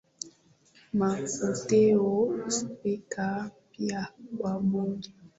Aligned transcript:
ma 0.99 1.09
kumteua 1.31 2.49
spika 2.51 3.27
mpya 3.67 4.01
wa 4.39 4.53
bunge 4.67 5.09